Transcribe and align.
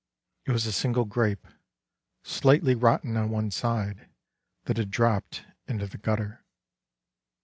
It 0.47 0.51
was 0.51 0.65
a 0.65 0.71
single 0.71 1.05
grape, 1.05 1.45
slightly 2.23 2.73
rotten 2.73 3.15
on 3.17 3.29
one 3.29 3.51
side, 3.51 4.09
that 4.63 4.77
had 4.77 4.89
dropped 4.89 5.45
into 5.67 5.85
the 5.85 5.99
gutter. 5.99 6.43